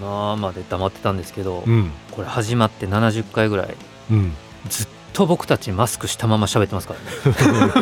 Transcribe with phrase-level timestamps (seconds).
[0.00, 1.62] 今まで黙ってたんですけど、
[2.10, 3.76] これ始まって70回ぐらい
[4.10, 4.32] うん。
[4.68, 7.72] ずっと僕たちマスクしたまま喋ってますからね。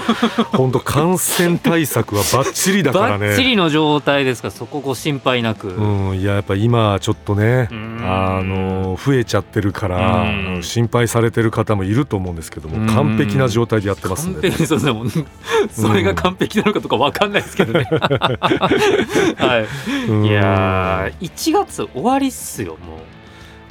[0.52, 5.68] 本当感染対策はバッチリだからバッチねリの状態ですからそこご心配なく。
[5.68, 15.24] うんいややっぱ今ちょっとねうんあの増えちゃってるからうん心配されてる方もいると思うんですけどうんも完璧な状態でやってますん完で、璧そうですね。
[15.70, 17.86] それが完璧なのかとかわかんないですけどね。
[17.90, 19.66] は
[20.06, 20.10] い。
[20.10, 23.17] うんいやー1月終わりっすよもう。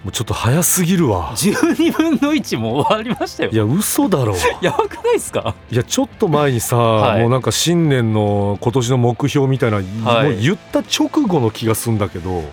[0.04, 1.34] もうちょっと早すぎるわ。
[1.36, 3.50] 12分の1も終わりましたよ。
[3.52, 3.56] い。
[3.56, 4.36] や嘘だろ。
[4.62, 5.56] やばくないですか？
[5.70, 7.22] いやちょっと前にさ、はい。
[7.22, 10.30] もうなんか新年の今年の目標みたいな、はい。
[10.32, 12.44] もう言った直後の気がするんだけど。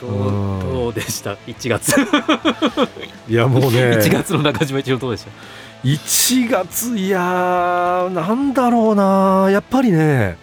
[0.00, 1.94] どうどうでした？1月。
[3.28, 3.96] いやもうね。
[3.98, 5.30] 1月の中島一郎どうでした
[5.84, 9.48] ？1月いやーなんだろうな。
[9.50, 10.36] やっぱりね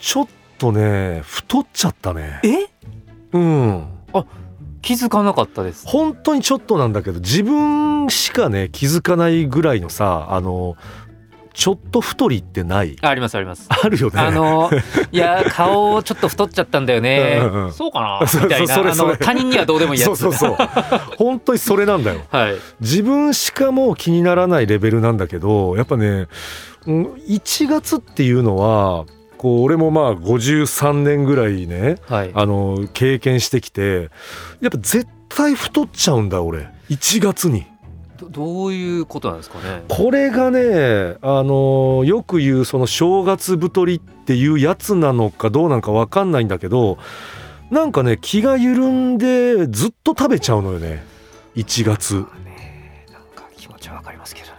[0.00, 2.40] ちょっとね太っちゃったね。
[2.42, 2.68] え？
[3.32, 3.84] うん
[4.82, 10.76] 気づかなかったです本当にちょっとなんだけど自分しかね気づかないぐらいのさあの
[11.52, 12.96] ちょっと太りってない？
[13.02, 13.66] ありますあります。
[13.68, 14.20] あるよね。
[14.20, 14.70] あの
[15.10, 17.40] いや顔ちょっと太っちゃったんだよね。
[17.42, 18.20] うんうんそうかな？
[18.44, 18.74] みたいな。
[18.76, 20.16] あの他人にはどうでもいいやつ。
[20.16, 20.68] そうそうそう。
[21.18, 22.20] 本当にそれなんだよ。
[22.30, 22.54] はい。
[22.80, 26.28] 自分しかもう気にならないレベルなんだけどやっぱね
[26.86, 29.04] うん1月っていうのは
[29.40, 32.30] こう俺もまあ53年ぐらいねはい。
[32.34, 34.10] あの経験してきて
[34.60, 36.68] やっぱ絶対太っちゃうんだ俺。
[36.90, 37.64] 1月に。
[38.18, 39.82] どどういうことなんですかね？
[39.88, 46.98] これがねあのよく言うその正月太りっていうやつなのかどうなんか分かんないんだけど
[47.70, 51.02] なんかね気が緩んでずっと食べちゃうのよね。
[51.56, 52.16] 1月。
[52.44, 54.52] ねなんか気持ちはわかりますけどね。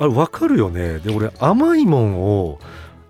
[0.00, 0.98] あれ分かるよね。
[0.98, 2.58] で俺甘いもんを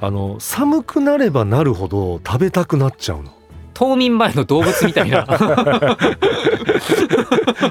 [0.00, 3.32] あの寒くなればなるほど食べたくなっちゃうの。
[3.74, 5.24] 冬眠前の動物みたいな。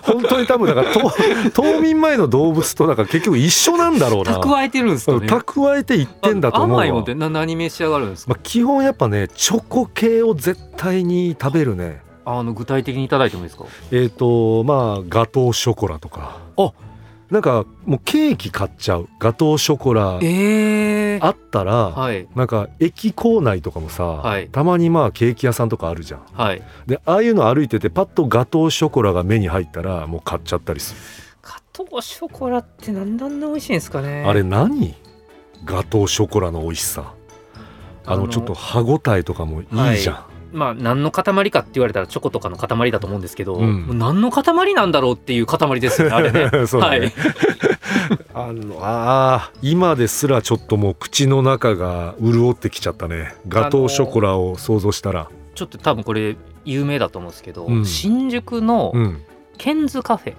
[0.04, 4.40] 本当に多分だから冬冬眠前の動物となんか結局一緒なんだろうな。
[4.40, 5.28] 蓄えてるんですかね。
[5.28, 6.84] 蓄えていってんだと思うわ。
[6.84, 12.02] 甘いもんってな何召し上がるんですか、まあ、基本やっぱねチョコ系を絶対に食べるね。
[12.26, 13.66] あの具体的にいただいてもいいですか？
[13.92, 16.38] えっ、とまあガトーショコラとか。
[16.58, 16.72] あ
[17.30, 19.10] なんかもうケーキ買っちゃう。
[19.20, 22.28] ガトーショコラええあったら、はい。
[22.36, 24.48] なんか駅構内とかもさ、はい。
[24.50, 26.22] たまにまあケーキ屋さんとかあるじゃん。
[26.34, 26.62] はい。
[26.86, 31.00] でああいうの歩いててパッとガトーショコラが目に入ったらもう買っちゃったりする、
[31.42, 34.24] ガトーショコラってなんであんな美味しいんですかね？
[34.26, 34.96] あれ何？
[35.66, 37.14] ガトーショコラの美味しさ。
[38.06, 40.26] あのあのちょっと歯ごたえとかもいいじゃん、
[40.58, 43.98] まあ何の塊かって言われたらチョコとかの塊だと思うんですけど、うん。
[44.00, 46.50] 何の塊なんだろうっていう塊ですよねあれね。
[46.68, 47.00] そうだね。
[47.00, 47.14] はい。
[48.34, 53.36] あのあー今ですらちょっともう口の中が潤ってきちゃったね。
[53.48, 56.36] ガトーショコラを想像したら、ちょっと多分これ
[56.66, 57.86] 有名だと思うんですけど、うん。
[57.86, 59.22] 新宿のうん。
[59.58, 60.36] ケンズカフェ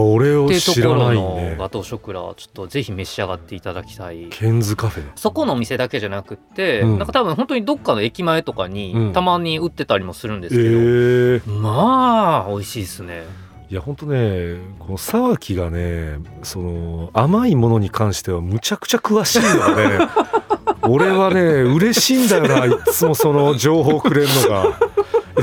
[0.00, 1.56] 俺を知らないころのね。
[1.58, 4.26] ガトーショコラちょっとぜひ召し上がっていただきたい。
[4.30, 6.98] ケンズカフェそこのお店だけじゃなくって、うん。
[6.98, 9.12] なんか多分本当にどっかの駅前とかにうん。
[9.12, 13.24] たまに売ってたりもするんでえすけど、ー、まあ美味しいですね。
[13.72, 20.08] いや本当ねこの沢木がねその甘いものに関してはむちゃくちゃ詳しいので、ね、
[20.86, 24.78] 俺はね嬉しいんだよないつもその情報くれるのが。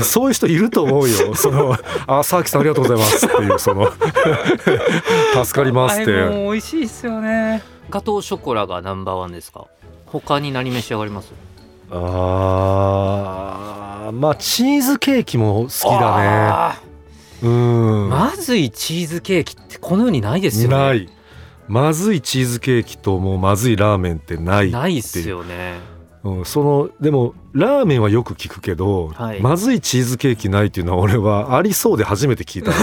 [0.02, 1.34] そういう人いると思うよ。
[1.38, 3.90] そのあ沢木さんありがとうございますっていうその
[5.44, 6.12] 助かりますって。
[6.12, 9.66] あれも美味しいですよねガトーショコラがナンバーワンですか？
[10.06, 11.32] 他に何召し上がります？
[11.90, 15.90] あーまあチーズケーキも好きだ
[16.20, 16.28] ね。
[16.28, 16.80] あ
[17.42, 18.06] うん。
[18.06, 21.08] ーまずいチーズケーキってこの世にないですよねない。
[21.68, 24.70] まずいチーズケーキともうまずいラーメンってない。
[24.70, 25.78] ないっすよね
[26.22, 29.40] うん、そのでもラーメンはよく聞くけど、はい。
[29.40, 32.70] まずいチーズケーキないっていうのは俺はありそうで初めて聞いた。
[32.70, 32.76] の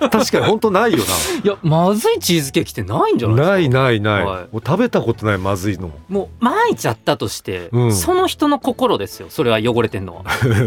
[0.10, 0.98] 確かに本当ないよ
[1.44, 3.52] いやまずいチーズケーキってないんじゃないですか？
[3.52, 4.48] ないないない、はい。
[4.52, 6.28] 食べたことないまずいのも。
[6.40, 7.92] う巻いちゃったとして、うん。
[7.94, 10.24] その人の心ですよそれは汚れてんのは。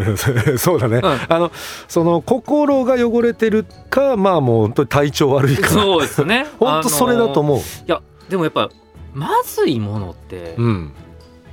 [0.58, 1.20] そうだね、うん。
[1.28, 1.52] あの
[1.90, 6.48] その心が汚れてるかまあもう本当に体調悪いかそうですね。
[6.60, 7.44] 本当それだとう。
[7.44, 8.70] 思う、いやでもやっぱ
[9.14, 10.94] まずいものってうん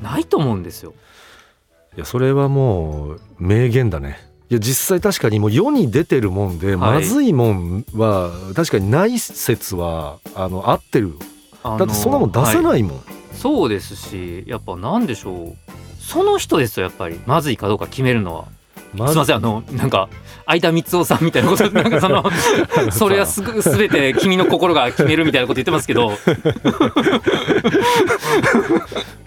[0.03, 0.95] ないと思うんですよ。
[1.97, 4.19] いやそれはもう名言だね。
[4.49, 7.01] いや実際確かにもう世に出てるもんで、はい。
[7.01, 11.15] まずいもんは確かにない説はあの合ってる。
[11.63, 13.03] だってそんなもん出せはいないもん、
[13.35, 15.57] そうですしやっぱなんでしょう。
[16.01, 17.21] その人ですよやっぱり。
[17.27, 18.47] まずいかどうか決めるのは、
[18.95, 20.09] ますいませんあのなんか
[20.47, 22.25] 相田光夫さんみたいなこと なんかその
[22.91, 26.13] それはすぐ全て君の心が決めるみたいなこと言ってますけど。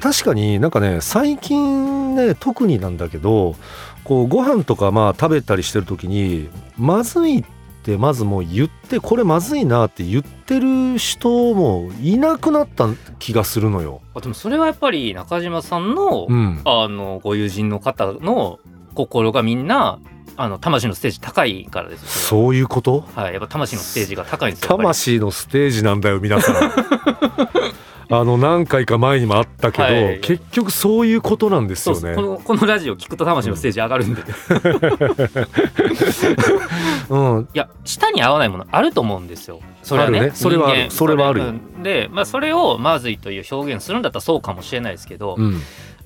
[0.01, 3.56] 確かになんかね最近ね特になんだけど
[4.04, 7.44] こうご飯とかまあ食べたりしてる時にまずいっ
[7.83, 12.88] てまずもう言ってこれまずいなって言ってる人もいなくなった
[13.19, 14.01] 気がするのよ。
[14.13, 18.60] あでもそれはやっぱり中島さんの、うん、あのご友人の方の
[18.93, 19.99] 心がみんな
[20.35, 22.07] あの魂のステージ高いからですよ。
[22.07, 23.05] そそういうこと？
[23.15, 26.71] れははいやっぱ魂のステージが高いんですよ魂のステージなんだよ皆さん。
[28.09, 30.19] あの何回か前にもあったけど、はい。
[30.19, 32.13] 結局そういうことなんですよね。
[32.15, 34.23] このこのラジオ聞くと魂のステージ上がるんで、い
[37.09, 39.61] うん、や舌に合わないものあると思うんですよ。
[39.81, 40.19] それはね。
[40.19, 40.35] あるね。
[40.35, 45.61] それはそれはあるで、まあ、それをまずいという表現するんだったらそうかもしれないですけど、うん、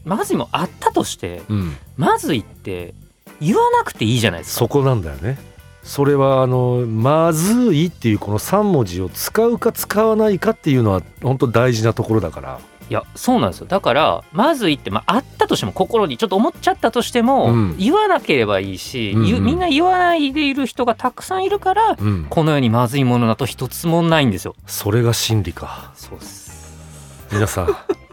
[0.08, 1.78] まずいもあったとしてうん。
[1.98, 2.94] まずいって
[3.42, 5.38] 言わなくていいじゃないですかそこなんだよね。
[5.84, 12.60] それはあのまずいっていうこの3文字を使うか使わないかっていうのは本当大事なところだから。
[12.90, 25.92] いやそうなんですよだからまずいって、まあ、あったとしても心にちょっと思っちゃったとしても、うん言わなければいいし、うんうんみんな言わないでいる人がたくさんいるからうん、この世にまずいものだと一つもないんですよそれが真理か。
[25.96, 27.76] そうです皆さん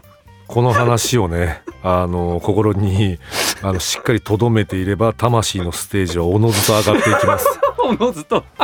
[0.47, 3.19] この話をね あの心に
[3.61, 7.47] あのしっかり留めていれば魂のステージはおのずと上がっていきます。
[7.83, 8.43] おのずと。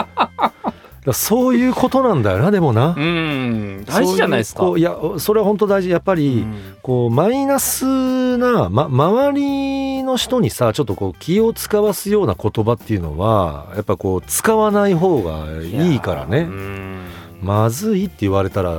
[1.06, 2.94] だそういうことなんだよなでもな。
[2.96, 3.84] うん。
[3.86, 4.72] 大事じゃないですか。
[4.78, 5.90] いやそれは本当大事。
[5.90, 6.76] やっぱり、うん。
[6.84, 17.00] こうマイナスな、ま、周りの人にさちょっとこう気を使わすような言葉っていうのはやっぱこう使わない方がいいからうねん。
[17.42, 18.76] まずいって言われたら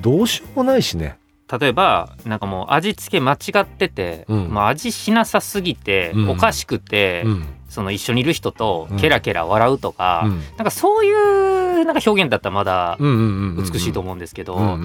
[0.00, 1.18] どうしようもないしね
[1.50, 4.48] 例えばなんかもう味付け間違ってて、うん。
[4.48, 6.30] もう味しなさすぎて、うん。
[6.30, 7.46] おかしくて、うん。
[7.68, 8.96] その一緒にいる人とうん。
[8.98, 10.40] ケラケラ笑うとか、うん。
[10.56, 14.78] なんかそういうなんか表現だったらまだ美しいと思うんですけど、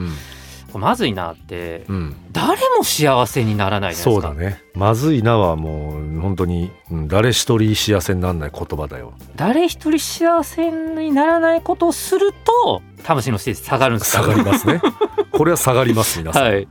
[0.77, 2.15] まずいなってうん。
[2.31, 4.27] 誰も幸せにならないじゃないですか。
[4.29, 4.61] そうだね。
[4.75, 9.13] まずいなはもう本当にうん誰一人幸せにならない言葉だよ。
[9.35, 12.31] 誰一人幸せにならないことをする
[12.63, 14.81] と魂のステージ下がるんです下がりますね。
[15.31, 16.43] これは下がります皆さん。
[16.43, 16.67] はい。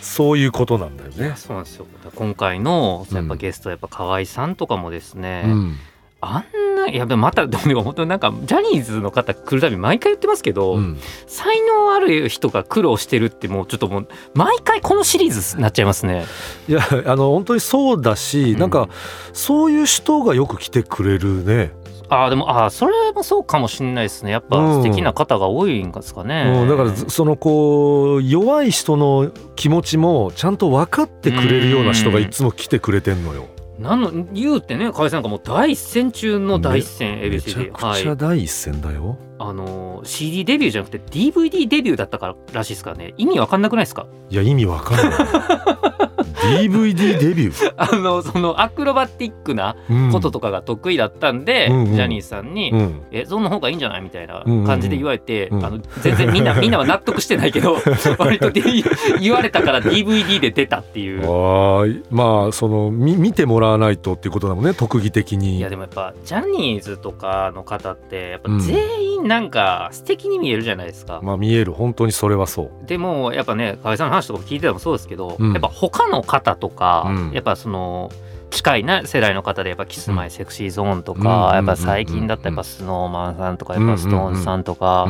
[0.00, 1.34] そういうことなんだよね。
[1.36, 1.86] そうなんですよ。
[2.16, 3.38] 今回のやっぱうん。
[3.38, 5.76] ゲストやっぱ河合さんとかもですね、うん
[6.24, 16.24] あんないやでもまたでも本当になんかジャニーズの方来るたび毎回言ってますけど、うん才能ある人が苦労してるってもうちょっともう毎回このシリーズになっちゃいますね。
[16.68, 18.88] いやあの本当にそうだし、うんなんか
[19.32, 21.72] そういう人がよく来てくれるね、
[22.08, 26.44] ああでもああそれもそうかもしれないですねやっぱうん素敵な方が多いんですかね。
[26.62, 33.46] うん、だからずそのこう弱い人の気持ちもちゃんと分かってくれるような人がいつも来てくれてんのよ。
[33.82, 39.18] なの言うってね河合さんなんかもう第一線中の第一線めちゃ ABCD くはいちゃ第一線だよ。
[39.38, 44.06] あの CD デビューじゃなくて DVD デビューだったかららしいですからね意味わかんなくないですか？
[44.30, 45.18] いや意味わかんない。
[46.32, 50.12] DVD デビュー、 あのそのアクロバティックなうん。
[50.12, 51.94] こととかが得意だったんで、うんうん。
[51.94, 54.02] ジャニーさんに、うん、えその方がいいんじゃない？
[54.02, 55.64] みたいなうんうん感じで言われて、うん。
[55.64, 57.76] あの全然みんな みんなは納得してないけど
[58.18, 58.62] 割とで
[59.20, 61.22] 言われたから DVD で出たっていう。
[62.10, 65.58] まあそのみ見てもらわないとっていうことだもんね特技的に。
[65.58, 68.60] いやでもやっぱジャニーズとかの方ってやっぱうん。
[68.60, 71.72] 全員なんか素敵に見えるじゃないですか、まあ見える。
[71.72, 72.86] 本当にそれはそう。
[72.86, 75.52] でもやっぱね河合さんの話とかも聞いててもそうですけど、うん。
[75.52, 77.30] やっぱ他の方とか、うん。
[77.32, 78.10] やっぱその
[78.50, 81.54] 近いな世代の方でやっぱキスマイ Sexy Zoneとか、うんか、うん。
[81.54, 85.06] やっぱ最近だったらやっぱ Snow Manさんとかやっぱ SixTONESさんとか、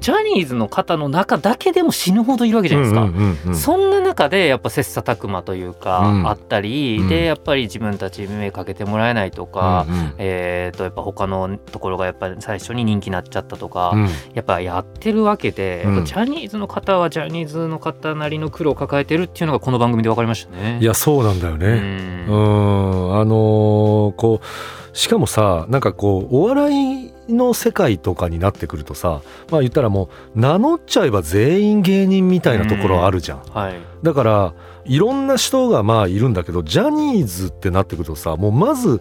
[0.00, 3.02] ジャニーズの方の中だけでも死ぬほどいるわけじゃないですか。
[3.02, 3.54] うんうんうんうん。
[3.54, 6.28] そんな中でやっぱ切磋琢磨というか、うん。
[6.28, 7.08] あったり、うん。
[7.08, 10.14] でやっぱり自分たちに目かけてもらえないとか、うんうん。
[10.18, 14.08] えー、とやっぱ他のところがやっぱり最初に人気になっちゃったとか、うん。
[14.34, 15.94] やっぱやってるわけで、うん。
[15.94, 20.78] やっぱジャニーズの方はジャニーズの方なりの苦労を抱えてるっていうのがこの番組で分かりましたね。
[20.80, 21.66] いやそうなんだようね。
[21.78, 22.26] ん。
[22.26, 23.20] うん。
[23.20, 24.46] あのーこう
[24.92, 33.42] しかもさなんかこうお笑いの世界とかになってくるとさまあ言ったらもう名乗っちゃえば全員芸人みたいなところあるじゃん。
[33.50, 39.00] はい、だからいろんな人がまあいるんだけどジャニーズってなってくるとさもうまず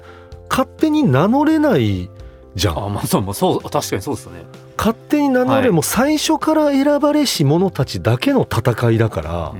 [0.49, 2.09] 勝手に名乗れない
[2.55, 2.77] じゃん。
[2.77, 4.43] あまあそうそう確かにそうですね。
[4.77, 9.53] 勝手に名乗れ、はいもう最初から選ばれし者たちだけの戦いだから。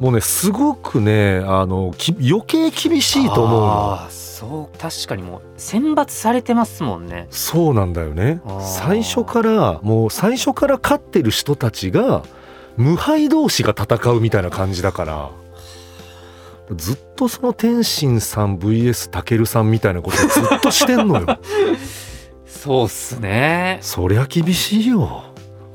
[0.00, 3.92] もうねすごくねあのき余計厳しいと思うの。
[3.94, 7.26] あーそう確かにもう選抜されてますもんね。
[7.30, 8.40] そうなんだよね。
[8.60, 12.22] 最初からもう最初から勝ってる人たちが
[12.76, 15.30] 無敗同士が戦うみたいな感じだから
[16.76, 21.26] ずっとその天心さん VS たけるさんみたいなことずっとしてんのよ。
[22.46, 23.78] そうっすね。
[23.80, 25.24] そりゃ厳しいよ。
[25.24, 25.27] うん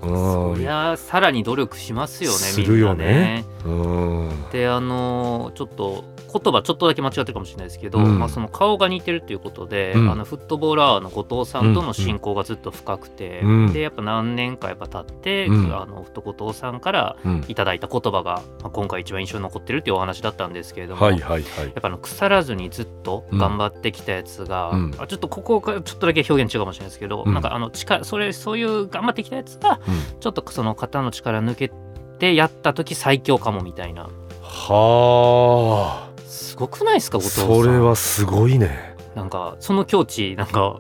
[0.04, 3.46] そりゃさらに努力しますよねするよね。
[3.66, 4.30] みんなね。
[4.30, 4.50] うん。
[4.52, 6.04] であのちょっと
[6.34, 8.20] 言葉ちょっとだけ間違ってるかもしれないですけど、うん。
[8.20, 10.12] まあ、その顔が似てるっていうことで、うん。
[10.12, 13.74] あのフットボーラーの後藤さんとの親交がずっと深くて、うん。
[13.74, 15.76] でやっぱ何年かやっぱ経って、うん。
[15.76, 21.66] あの後藤さんからうんいただいた言葉が、まあ、今回一番印象に残ってるっていうお話だったんですけれども、はいはいはい。
[21.66, 24.96] やっぱあの腐らずにずっと頑張ってきたやつが、うん。
[24.98, 27.34] あちょっとここがちょっとだけ表現違うかもしれないですけど、うん。
[27.34, 30.20] なんかあの力それそういう頑張ってきたやつがうん。
[30.20, 31.72] ちょっとその肩の力抜け
[32.20, 34.10] てやった時最強かもみたいな。
[34.42, 37.48] はあすごくないですか後藤さん。
[37.48, 38.96] それはすごいね。
[39.16, 40.80] なんかその境地なんか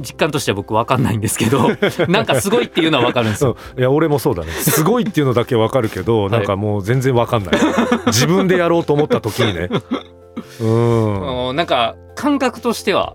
[0.00, 1.68] 実感としては僕分かんないんですけど
[2.08, 3.56] なんかすごいっていうのは分かるんですよ。
[3.74, 3.76] う。
[3.76, 4.50] んいや俺もそうだね。
[4.50, 6.30] すごいっていうのだけわかるけど、い。
[6.30, 7.54] なんかもう全然わかんない。
[8.06, 9.68] 自分でやろうと思った時にね。
[10.60, 11.48] うん。
[11.48, 13.14] うんなんか感覚としては、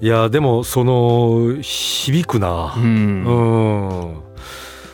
[0.00, 2.74] いやでもその響くな。
[2.76, 2.84] うん。
[2.84, 3.30] う
[4.18, 4.31] ん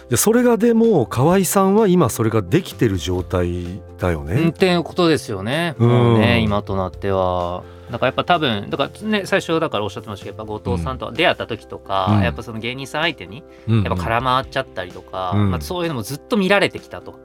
[0.09, 5.75] いやそれがでも河合さんは今それができてる状態だようん、ねっていうことですよね。
[5.79, 5.89] うん。
[5.89, 7.63] もうね今となっては。
[7.91, 12.23] だからやっぱ多分だからね最初だからおっしゃってましたけどやっぱ後藤さんと出会った時とか、うん。
[12.23, 15.51] やっぱその芸人さん相手にややっぱ空回っちゃったりとか、うん。
[15.51, 17.19] まあ、そういうのもずっと見られてきたと。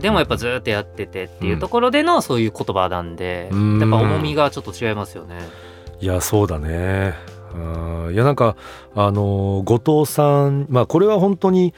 [0.00, 3.80] でもやっぱずっとやっててっていうところでのそういう言葉なんで、うん。
[3.80, 5.38] やっぱ重みがちょっと違いますよね。
[6.00, 7.14] いやそうだね。
[7.28, 7.33] うん
[8.12, 8.56] いやなんか
[8.94, 11.74] あの後藤さんまあこれは本当に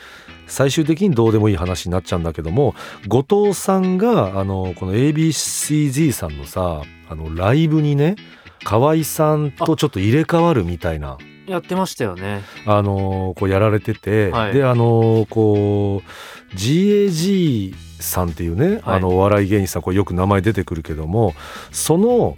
[0.47, 2.75] 最終的にどうでもいい話になっちゃうんだけども
[3.09, 8.16] 後藤さんがあのこの ABCG さんのさあのライブにね
[8.64, 12.42] 河合さんとちょっと入れ替わるみたいなやってましたよね。
[12.66, 21.35] あのこうやられてて、はいであのこう GAG さんっていうね、はいあのお笑い芸人さんこれよく名前出てくるけども
[21.71, 22.37] その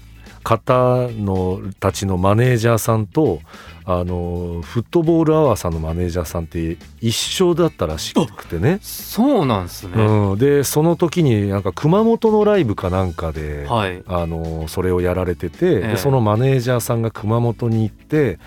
[0.48, 3.40] 方のたちのマネージャーさんと
[3.84, 8.78] あのフットボールアワーさんのマネージャーさんって一緒だったらしくてね。
[8.80, 10.02] そうなんですね。
[10.02, 14.02] うん、でその時になんか熊本のライブかなんかで、はい。
[14.06, 18.38] あのそれをやられてて、ええでそのマネージャーさんが熊本に行って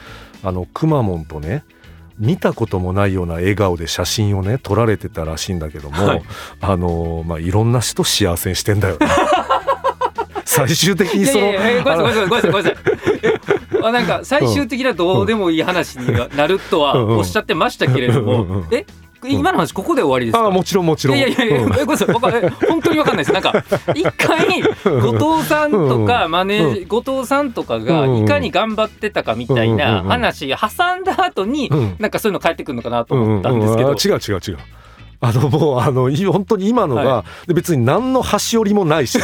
[0.41, 1.63] あのくまモンとね
[2.17, 6.23] 見たこともないような笑顔で写真をね撮られてたらしいんだけども、はい
[6.61, 9.07] あのまあいろんな人幸せにしてんだよね
[10.51, 12.77] 最終的にそのいやいごめんなさいごめんなさいごめんなさい。
[13.83, 18.85] あなんか最終的などうでもいい話になるとはうんうんおっしゃってましたけれども、うんうんうんえ
[19.23, 20.47] 今の話ここで終わりですか？
[20.47, 21.17] あもちろんもちろん。
[21.17, 21.73] いやいやいや、うん。
[21.73, 23.31] えごめんなさい本当にわかんないです。
[23.31, 31.95] なんか一回後藤さんとかマネージ後藤さんとかがいかに頑張ってたかみたいな話挟んだ後にうん。
[31.99, 33.89] なんかそういうの返ってくるのかなとうんうん思ったんですけど。
[33.89, 34.57] うんあ違う違う違う。
[35.23, 39.23] あのもうあのい本当に今のが、はで別に何の端折りもないしね、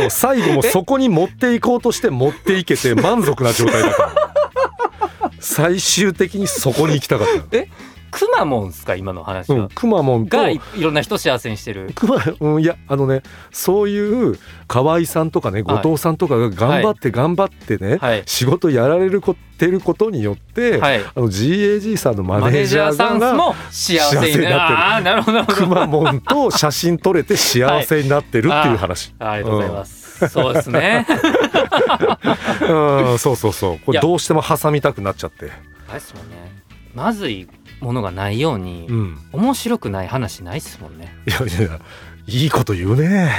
[0.00, 7.42] そう最後もそこに持っていこうとして持っていけて満足な状態だから最終的にそこに行きたかった
[8.16, 9.56] くまモンですか今の話は？
[9.56, 9.68] うん、。
[9.68, 11.92] くまモンとがいいろんな人幸せにしてる。
[11.94, 21.00] くま、うん、いやあのねそういう河合さんとかね後藤さんとかが頑張って頑張ってね、はい仕事やられるこってることによって、はい。
[21.00, 25.54] あの GAG さんのママネージャーさんも幸せになってるるほどなる。
[25.54, 30.28] くまモンと写真撮れて幸せになってるっていう話、ありがとうございます。
[30.28, 31.06] そうですね。
[32.68, 36.62] うん、そうそうそうこれどうしても挟みたくなっちゃって、ですもんね。
[36.94, 37.46] まずい
[37.80, 41.14] ものがないように、うん、面白くない話ないっすもんね。
[41.26, 41.80] いやいや
[42.26, 43.30] いいこと言うね、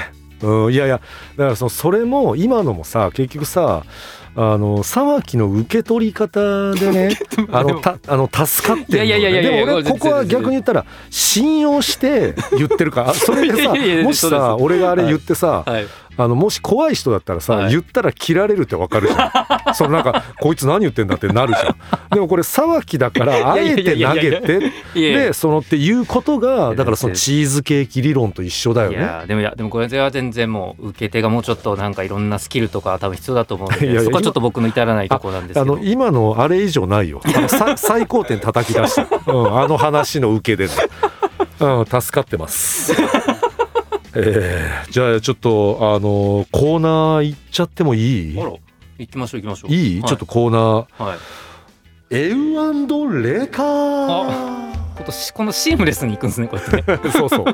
[0.41, 1.01] うん、いやいや
[1.35, 3.83] だからそのそれも今のもさ結局さ
[4.39, 7.17] あの沢木の受け取り方でね
[7.51, 13.01] あのたあの助かってるのいやいやいやいやでもこここは逆に言ったら信用して言ってるか。
[13.01, 15.87] ら あそれでさいやいやいやもしさ俺があれ言ってさ、はい。
[16.19, 17.71] あのもし怖い人だったらさ、はい。
[17.71, 19.73] 言ったら切られるってわかるじゃん。
[19.75, 21.75] そのなんかこいつ何言ってんだってなるじゃん。
[22.11, 28.97] でもこれ沢木だからあえて投げてでそのっていうことがだからそのチーズケーキ理論と一緒だよね。
[28.97, 37.21] いやでもいやでもこれは全然もう受け手がもうちょっとなんかいろんんなスキルとか多分必要だと思うのでいやいやそこはちょっと僕の至らないところなんですあの今のあれ以上ないよ。
[37.77, 40.73] 最高点叩き出した、うん、あの話の受けでね、
[41.61, 42.93] うん、助かってます。
[44.13, 48.35] えー、じゃあちょっとあのコーナー行っちゃってもいい？
[48.35, 48.59] 行
[49.09, 49.71] きましょう行きましょう。
[49.71, 51.03] いい、はちょっとコーナー。
[51.03, 51.17] はい。
[52.09, 54.56] エウレカ
[54.97, 57.07] 今としこのシームレスに行くんですねこうやって。
[57.07, 57.45] ね そうそう。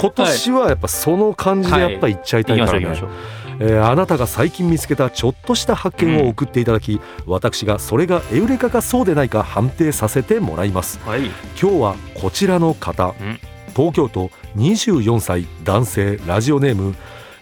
[0.00, 3.44] 今年はやっぱその感じでやっぱ行っちゃいたいからね、行きましょう行きましょう。
[3.60, 11.00] えーあなたが最近見つけたちょっとした発見を送っていただき、私がそれがエウレカかそうでないか判定させてもらいます。
[11.06, 11.26] はい。
[11.60, 13.08] 今日はこちらの方。
[13.08, 13.14] ん。
[13.76, 16.94] 東京都24歳男性ラジオネーム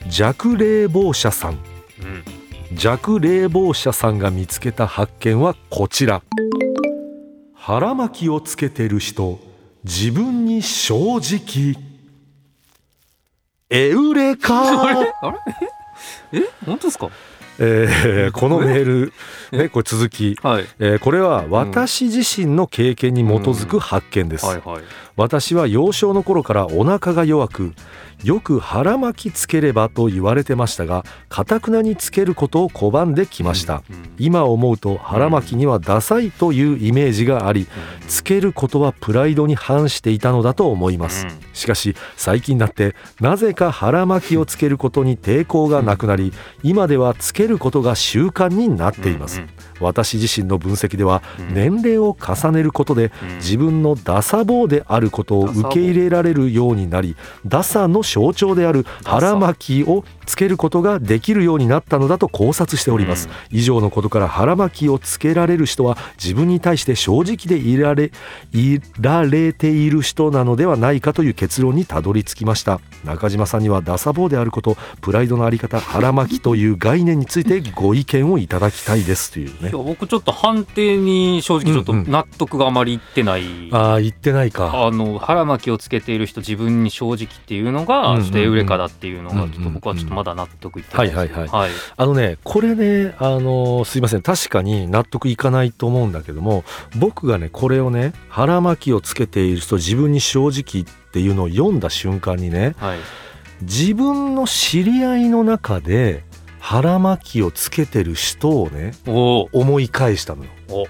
[0.08, 1.52] 弱冷房者さん。
[1.52, 1.58] うん。
[2.74, 6.22] 弱冷房者さんが見つけた発見はこちら
[7.64, 9.38] 腹巻きをつけてる人
[9.84, 11.76] 自分に正直。
[13.70, 15.12] エウレカ あれ？
[16.40, 16.42] え？
[16.66, 17.08] 本当ですか？
[17.58, 19.12] えー このメール、
[19.52, 20.64] ね、これ続き、はい。
[20.78, 24.82] えーこれは私自身の経験に基づく発見です、はいはい。
[25.16, 27.72] 私は幼少の頃からお腹が弱く
[28.24, 37.66] よく腹巻きつければと言われてましたがかたくなにつけることを拒んできました、うん今思うと腹巻きにはダサいというイメージがあり
[38.06, 41.32] つけることはプライドに反していたのだと思います、うん。
[41.52, 46.32] しかし最近になってなぜか腹巻きをつけることに抵抗がなくなり
[46.62, 49.48] 今ではつけることが習慣になっています、うん
[49.82, 51.54] 私自身の分析ではうん。
[51.54, 53.36] 年齢を重ねることでうん。
[53.36, 68.12] 自分のダサ坊であることを受け入れられるようになりダサの象徴である腹巻きをつけることができるようになったのだと考察しております、以上のことから腹巻きをつけられる人は自分に対して正直でいられ
[68.52, 72.80] いられている人なのではないかという結論にたどり着きました。
[73.04, 79.70] 中島さんにはダサ坊であることプライドのあり方腹巻きという概念についてご意見をいただきたいですというね。
[79.70, 84.86] いや僕ちょっと判定に正直ちょっとうんうん納得があまりいってない、ああ言ってないか。
[84.86, 88.22] あの腹巻きをつけている人自分に正直っていうのうんうんがうん。
[88.22, 89.50] ちょっとエウレカだっていうのがうんうん。
[89.50, 91.06] ちょっと僕はちょっとまだ納得いってない。
[91.10, 91.48] はいはいはい。
[91.48, 91.70] はい。
[91.96, 94.20] あのねこれねあのすいません。
[94.20, 96.64] 確かに納得いかないと思うんだけども
[96.98, 102.98] 僕がねこれをね腹巻きをつけている人自分に正直っていうのを読んだ瞬間にねはい。
[103.62, 106.24] 自分の知り合いの中で
[106.62, 110.50] 腹巻きをつけてる人をねお思い返したのよ。
[110.68, 110.86] お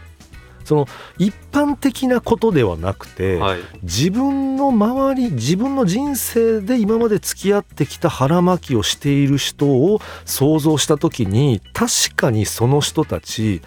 [0.64, 0.86] その
[1.18, 13.62] 一般的なことではなくて、はい自分の周り自分の人生で今まで付き合ってきた腹巻きをしている人を想像した時に確かにその人たち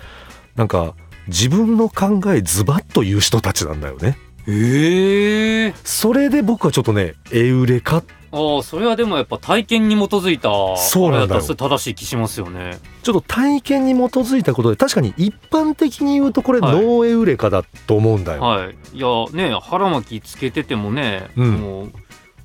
[0.56, 0.94] なんか
[1.28, 4.18] 自分の考えズバッと言う人たちなんだよね。
[4.48, 8.04] ええそれで僕はちょっとねエウレカ
[8.38, 12.80] ああそれはでもやっぱ体験に基づいたそうなんだ正しい気しますよね。
[13.02, 16.78] ちょっと体験に基づいたことで確かに一般的に言うとこれノはい。
[16.78, 18.42] ーエウレカだと思うんだよ。
[18.42, 18.76] はい。
[18.94, 21.52] いやね腹巻きつけててもね、うん。
[21.54, 21.92] もう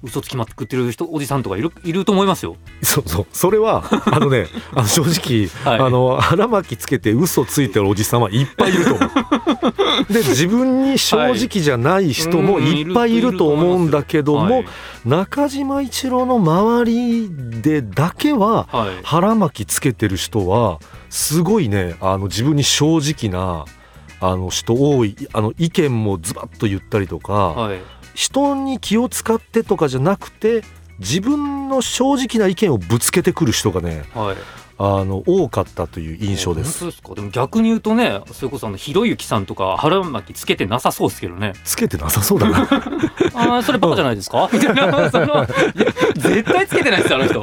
[0.03, 2.57] 嘘つきまくってる人おじさんとかいるいると思いますよ。
[2.83, 3.27] そうそう。
[3.33, 5.87] それは あのねあの正直、はい。
[5.87, 9.11] あの腹巻きつけて嘘ついてるおじさんはいっぱいいると思う。
[10.13, 12.91] で自分に正直じゃない人もい。
[12.91, 14.67] っぱいいると思うんだけども、はい。
[15.05, 19.01] 中島一郎の周りでだけははい。
[19.03, 20.79] 腹巻きつけてる人は
[21.11, 23.65] すごいねあの自分に正直な
[24.21, 27.79] あの人多いあの意見もズバッと言ったりとか、はい
[28.15, 30.63] 人に気を使ってとかじゃなくて
[30.99, 34.37] 自分の正直な意見をぶつけてくる人がねはい。
[34.83, 36.87] あの多かったという印象です。
[36.87, 37.15] ですか？
[37.15, 41.53] でも逆に言うとねそれこそあのひろゆきさんとか腹巻きつけてなさそうですけどね。
[41.65, 42.67] つけてなさそうだな。
[43.35, 44.49] ああそれバカじゃないですか？
[44.51, 45.47] みたいなその
[46.15, 47.43] 絶対つけてないですよあの人。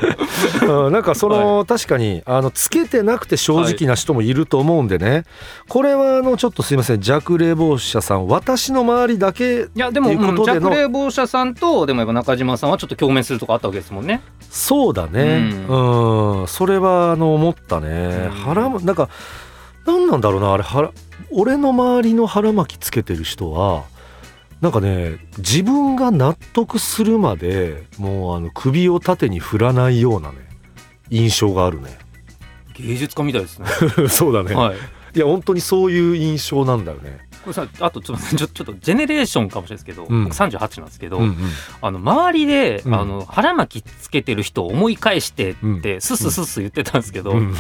[0.68, 5.24] うんなんかその、確かにあのつけてなくて正直な人もいると思うんでね、
[5.68, 14.22] これはあのちょっとすいません弱冷房者さん私の周りだけいやでも弱冷房者さんとでもやっぱ中島さんはちょっと共鳴するとこあったわけですもんね。
[14.50, 15.52] そうだね。
[15.68, 18.32] うん、それはあの思ったね、うん。
[18.32, 19.10] 腹もなんか
[19.86, 20.92] 何なんだろうなあれ腹
[21.32, 23.86] 俺の周りの腹巻きつけてる人は
[24.62, 30.38] なんかね自分が納得するまでもうあの首を縦に振らないようなね
[31.10, 31.98] 印象があるね。
[32.76, 33.68] 芸術家みたいですね。
[34.10, 34.78] そうだね、はい。
[35.16, 40.24] いや本当にそういう印象なんだよねこれさあとちょっと ちょっとジェネレーションかもしれないですけど、うん。
[40.26, 41.38] 僕38なんですけど、うんうん。
[41.82, 42.96] あの周りで、うん。
[42.96, 46.02] あの腹巻きつけてる人を思い返してって、うん。
[46.02, 47.56] スススス言ってたんですけど、うん。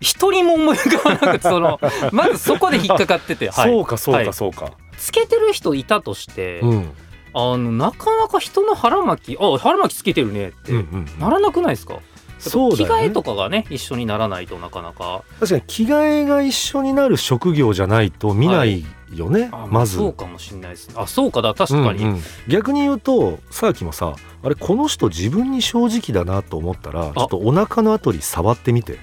[0.00, 1.80] 一人も思い浮かばなくてその
[2.12, 3.70] まずそこで引っかかってて、 はい。
[3.70, 4.26] そうかそうはい。
[4.26, 6.92] かそうか、つけてる人いたとして、うん。
[7.34, 11.06] あのなかなか人の腹巻きあ腹巻きつけてるねって、うんうん。
[11.20, 11.96] ならなくないですか？
[12.38, 12.76] そうね。
[12.76, 15.22] 着替えとかがね一緒にならないとなかなか。
[15.40, 19.96] 確かに着替えが一緒になる職業じゃないと見ないよね、あまず。
[19.96, 20.94] そうかもしれないですね。
[20.96, 22.22] あそうかだ確かに、うんうん。
[22.48, 28.98] 逆に言うとさあきもさあれこの人自分に正直だなと思ったらちょっとお腹のあたり触ってみて。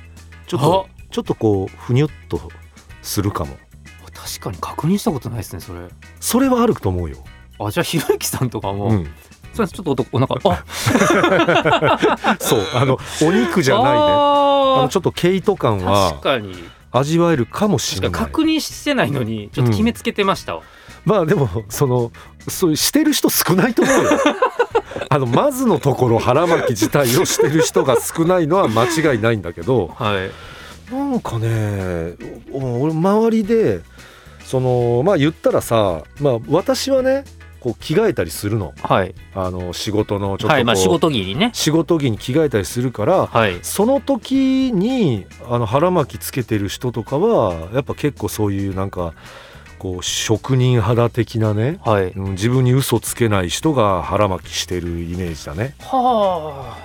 [0.47, 2.39] ちょっとちょっとこうふにゅっと
[3.01, 3.57] するかも。
[4.13, 5.79] 確かに確認したことないですねそれ。
[6.19, 7.17] それはあると思うよ。
[7.59, 9.07] あじゃあひろゆきさんとかも、うん、
[9.55, 10.63] それちょっとおお腹あ。
[12.39, 13.89] そうあのお肉じゃないね。
[13.89, 16.53] あのあちょっと毛糸感ーは確かに。
[16.91, 18.11] 味わえるかもしれない。
[18.11, 20.57] 確認してないのにちょっと決めつけてました。
[20.57, 20.63] わ、
[21.05, 22.11] まあでもその
[22.47, 24.11] そういうしてる人少ないと思うよ。
[25.09, 30.31] あのまずのところ腹巻き自体をしてる人が少ないのは間違いないんだけどはい。
[30.93, 32.13] なんかね
[32.51, 33.81] お俺周りで
[34.43, 37.23] そのまあ言ったらさ、まあ、私はね
[37.65, 38.75] こう着替えたりするの。
[38.83, 39.15] はい。
[39.33, 41.49] あの仕事のちょっとはいまあ仕事着にね。
[41.53, 43.57] 仕事着に着替えたりするからはい。
[43.63, 49.15] その時にあの腹巻きつけてる人とかはやっぱ結構そういうなんか
[49.79, 52.11] こう職人肌的なね、はい。
[52.11, 55.73] うん、自分に嘘つけない人が腹巻きしてるイメージだね。
[55.79, 56.77] は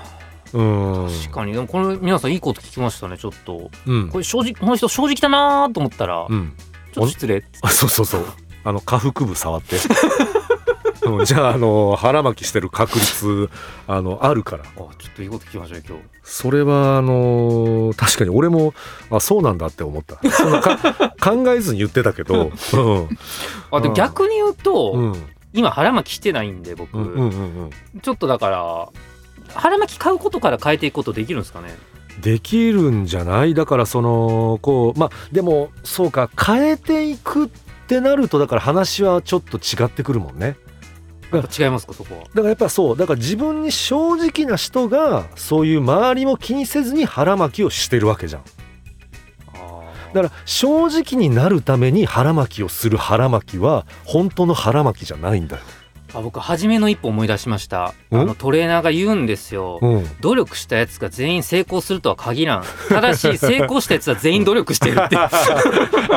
[0.55, 1.05] うん。
[1.05, 1.53] あ確かに。
[1.53, 3.71] でもこれ皆さんいいこと聞きましたねちょっと。
[3.87, 4.09] うん。
[4.09, 6.55] これ正直この人正直だなーと思ったら、うん、
[6.95, 7.45] ちょっと失礼。
[7.61, 8.25] あそうそうそう。
[8.65, 9.77] あの下腹部触って、
[11.07, 13.49] うん、じゃああの腹巻きしてる確率
[13.87, 14.65] あのあるから。
[14.65, 16.05] あちょっといいこと聞きましたね今日。
[16.23, 18.75] それはあの確かに俺も
[19.11, 20.19] あそうなんだって思った。
[20.31, 23.19] そんなか 考えずに言ってたけど、うん。
[23.71, 23.95] あでうん。
[23.95, 25.15] 逆に言うと、うん。
[25.53, 28.01] 今腹巻きしてないんで僕、うんうんうんうん。
[28.03, 28.89] ちょっとだから
[29.55, 31.77] 腹巻き買うことから変えていくことできるんですかね？
[32.21, 33.55] できるんじゃない？
[33.55, 37.49] だからそのこうまあでもそうか変えていくっ
[37.89, 40.57] てなるとだから話はちょっと違ってくるもんね
[41.33, 42.21] やっぱ違いますかそこは？
[42.23, 48.45] だからやっぱそうだから自分に正直な人がそういう周りも気にせずに腹巻きをしてるわけじゃん。
[50.13, 55.63] だから正直になるために腹巻きをする腹巻きは本当の腹巻きじゃないんだよ、
[56.15, 57.95] あ僕初めの一歩思い出しました。
[58.11, 59.87] あんのトレーナーが言うんですよ、う。
[59.87, 62.65] ん、努力したやつが全員成功するとは限らん。
[62.89, 65.17] ただし成功したやつは全員努力してるって。
[65.19, 65.31] あ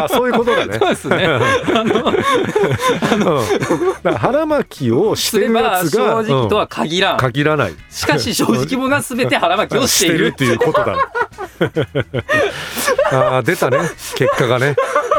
[0.09, 0.79] そういうことだね。
[0.79, 1.25] そうですね。
[1.27, 1.39] あ
[1.83, 3.45] のうん。
[3.93, 7.19] だから腹巻きをしてるすれば正やつが直とは限らん、うん。
[7.19, 7.73] 限らない。
[7.89, 10.27] しかし正直者は全て腹巻きをしている。
[10.27, 11.01] っていうことだね。
[13.11, 13.77] あー出たね。
[14.15, 14.75] 結果がね、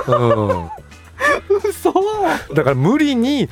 [0.07, 0.71] うん、
[1.83, 3.49] そうだから無理に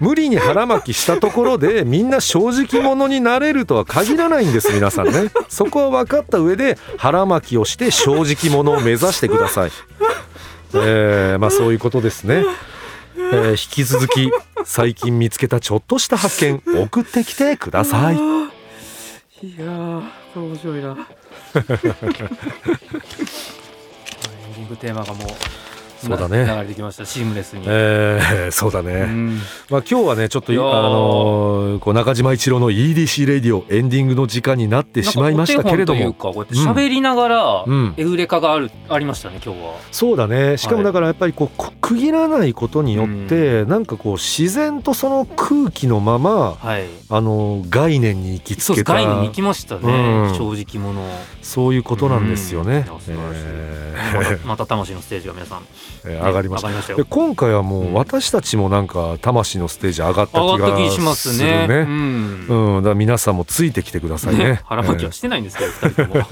[0.00, 5.30] 無理に腹巻きしたところでみんな正直者になれるとは限らないんです皆さんね。
[5.48, 9.70] そこは分かった上で腹巻きをして正直者を目指してください。
[10.74, 12.44] えー、まあそういうことですね、
[13.16, 14.30] えー引き続き
[14.64, 18.16] 最近見つけたちょっとした発見送ってきてください。
[18.16, 20.00] いやー
[20.34, 20.88] これ面白いな。
[21.54, 25.28] エンディングテーマがもう
[25.98, 26.44] そうだね。
[26.44, 27.06] な流れてきました。
[27.06, 29.38] シームレスに、えー、 そうだうね、ん。
[29.70, 36.00] まあ今日はねちょっとあのーこう中島一郎の EDC レディオエンディングの時間になってしまいましたけれども。
[36.00, 37.94] というかこうやって喋りながら、うん。
[37.96, 39.74] エウレカがあるありましたね今日は。
[39.90, 40.56] そうだね。
[40.56, 46.84] しかもはいだからやっぱりこうこ区切らないことによって、なんかこう自然とその空気のままはい。
[47.08, 48.94] あの概念に行きつけた。
[48.94, 50.34] 概念に行きましたね、うん。
[50.34, 51.00] 正直者。
[51.42, 52.86] そういうことなんですよね。
[52.88, 53.16] うん。
[53.34, 55.62] えまたまた魂のステージが皆さん、ー
[56.04, 56.68] えー上がりました。
[56.68, 56.98] 上がりましたよ。
[56.98, 60.58] で今回はもう私たちもなんか魂のステージ上がった気上
[61.04, 61.66] がすするね。
[61.66, 61.74] ね。
[61.80, 62.76] うん。
[62.76, 64.60] うん、だ皆さんもついてきてくださいね。
[64.64, 66.26] 腹巻きはしてないんですけど、二人とも。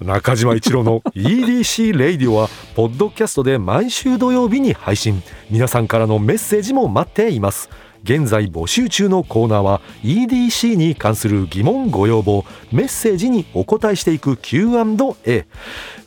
[0.00, 5.22] 中島一郎の EDC レイディオはポッドキャストで毎週土曜日に配信。
[5.50, 7.70] 皆さんからのメッセージも待っています
[8.04, 15.46] 現在募集中のコーナーは EDC に関する疑問ご要望メッセージにお答えしていく Q&A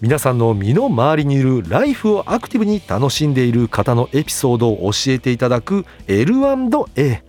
[0.02, 7.24] 皆さんの身の回りにいるライフをアクティブに楽しんでいる方のエピソードを教えていただく L&A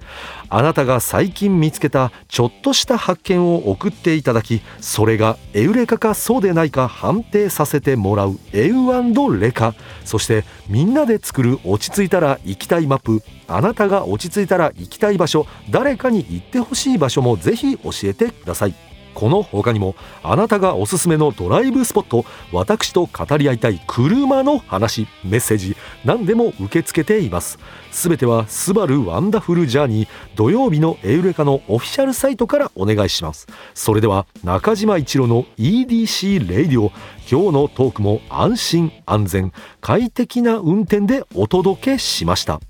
[0.54, 9.74] あなたが最近見つけたちょっとした発見を送っていただきそれがエウレカかそうでないか判定させてもらうエウレカ。
[10.04, 13.22] そしてみんなで作る落ち着いたら行きたいマップ。
[13.48, 15.46] あなたが落ち着いたら行きたい場所。
[15.70, 18.91] 誰かに行ってほしい場所もぜひ教えてください。
[19.14, 27.58] この他にもあなたがおすすめのドライブスポット私と語り合いたい車の話メッセージ何でも受け付けています。
[27.90, 33.46] すべては「SUBARU Wonderful Journey」土曜日のエウレカのオフィシャルサイトからお願いします。
[33.74, 36.92] それでは中島一郎の EDC Radio
[37.30, 42.60] 今日のトークも安心安全快適な運転でお届けしました。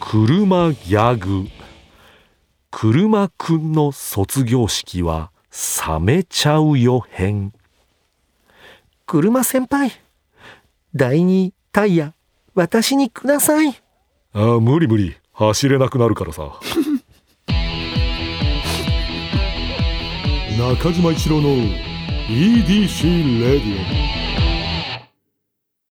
[0.00, 1.48] 車ギャグ
[2.70, 7.52] 車くんの卒業式は冷めちゃうよ編
[9.06, 9.90] 車先輩
[10.94, 12.14] 第二タイヤ
[12.54, 13.70] 私にください。
[14.34, 15.16] ああ無理無理。
[15.32, 16.60] 走れなくなるからさ。
[20.58, 21.50] 中島一郎の
[22.28, 24.07] EDC レディオ